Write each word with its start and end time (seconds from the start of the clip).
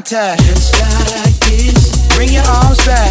contact. 0.00 0.42
Just 0.42 0.80
like 0.80 1.34
this. 1.40 2.16
Bring 2.16 2.32
your 2.32 2.44
arms 2.46 2.84
back. 2.86 3.09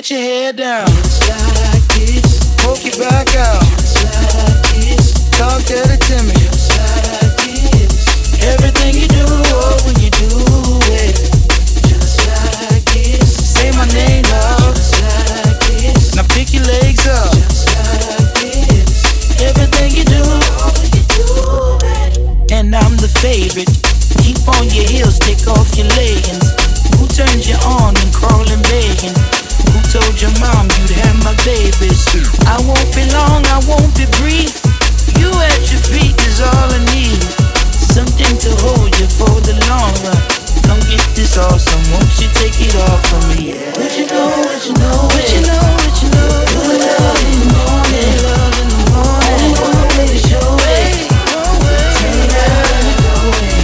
Let 0.00 0.08
your 0.08 0.20
head 0.20 0.56
down. 0.56 0.86
Just 0.86 1.28
like 1.28 1.84
this. 1.92 2.56
Poke 2.64 2.80
your 2.88 2.96
back 3.04 3.36
out. 3.36 3.60
Just 3.84 4.00
like 4.00 4.64
this. 4.72 5.12
Talk 5.36 5.60
dirty 5.68 6.00
to 6.00 6.16
me. 6.24 6.32
Just 6.40 6.72
like 6.72 7.36
this. 7.44 8.40
Everything 8.40 8.96
you 8.96 9.04
do, 9.12 9.28
oh, 9.28 9.76
when 9.84 10.00
you 10.00 10.08
do 10.16 10.24
it. 10.96 11.12
Just 11.84 12.16
like 12.32 12.80
this. 12.96 13.28
Say 13.52 13.68
my 13.76 13.84
name, 13.92 14.24
love. 14.32 14.72
Now 16.16 16.24
pick 16.32 16.56
your 16.56 16.64
legs 16.64 17.04
up. 17.04 17.36
Just 17.36 17.68
Everything 19.44 20.00
you 20.00 20.08
do, 20.08 20.24
oh, 20.24 20.72
when 20.80 20.96
you 20.96 21.04
do 21.12 21.28
it. 21.84 22.50
And 22.50 22.74
I'm 22.74 22.96
the 22.96 23.12
favorite. 23.20 23.68
Keep 24.24 24.48
on 24.48 24.64
your 24.72 24.88
heels, 24.88 25.18
take 25.18 25.44
off 25.44 25.76
your 25.76 25.92
leggings. 25.92 26.56
Who 26.96 27.04
turned 27.04 27.44
you 27.44 27.60
on 27.68 27.92
and 28.00 28.14
crawling 28.14 28.64
begging? 28.72 29.49
Told 29.90 30.22
your 30.22 30.30
mom 30.38 30.70
you'd 30.78 30.94
have 31.02 31.18
my 31.26 31.34
babies? 31.42 32.06
I 32.46 32.54
won't 32.62 32.94
be 32.94 33.02
long, 33.10 33.42
I 33.50 33.58
won't 33.66 33.90
be 33.98 34.06
brief. 34.22 34.62
You 35.18 35.26
at 35.34 35.66
your 35.66 35.82
peak 35.90 36.14
is 36.30 36.38
all 36.38 36.70
I 36.70 36.78
need. 36.94 37.18
Something 37.74 38.38
to 38.38 38.50
hold 38.62 38.94
you 39.02 39.10
for 39.10 39.34
the 39.42 39.58
long 39.66 39.90
run. 40.06 40.14
Come 40.62 40.78
get 40.86 41.02
this 41.18 41.34
awesome, 41.34 41.82
won't 41.90 42.06
you 42.22 42.30
take 42.38 42.54
it 42.62 42.70
off 42.86 43.02
from 43.10 43.34
me? 43.34 43.50
Yeah. 43.50 43.74
What 43.74 43.90
you 43.98 44.06
know, 44.06 44.30
what 44.46 44.62
you 44.62 44.78
know, 44.78 45.10
what 45.10 45.26
you 45.26 45.42
know, 45.42 45.58
what 45.58 45.94
you 45.98 46.08
know. 46.14 46.38
Good 46.54 46.86
love 46.86 47.18
in 47.26 47.38
the 47.42 47.50
morning, 47.50 48.14
love 48.30 48.54
in 48.62 48.70
the 48.70 48.82
morning. 48.94 49.50
Show 50.22 50.54
it. 50.70 51.10
Turn 51.98 52.30
out 52.30 52.78
and 52.78 52.94
go 52.94 53.26
in. 53.42 53.58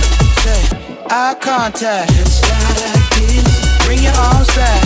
Eye 1.07 1.39
contact. 1.39 2.11
Bring 3.87 4.03
your 4.03 4.17
arms 4.19 4.51
back. 4.59 4.86